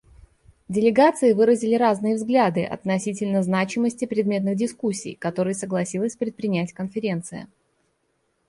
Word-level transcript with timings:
Делегации 0.67 1.31
выразили 1.31 1.75
разные 1.75 2.15
взгляды 2.15 2.65
относительно 2.65 3.43
значимости 3.43 4.05
предметных 4.05 4.55
дискуссий, 4.55 5.13
которые 5.13 5.53
согласилась 5.53 6.15
предпринять 6.15 6.73
Конференция. 6.73 7.47